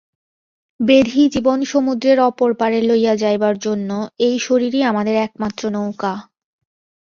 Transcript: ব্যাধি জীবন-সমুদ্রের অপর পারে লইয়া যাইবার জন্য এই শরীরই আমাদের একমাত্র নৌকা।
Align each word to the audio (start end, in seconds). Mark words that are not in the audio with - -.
ব্যাধি 0.79 1.23
জীবন-সমুদ্রের 1.33 2.17
অপর 2.29 2.49
পারে 2.53 2.79
লইয়া 2.89 3.13
যাইবার 3.15 3.55
জন্য 3.65 3.89
এই 4.27 4.35
শরীরই 4.39 4.81
আমাদের 4.91 5.15
একমাত্র 5.25 5.63
নৌকা। 5.75 6.13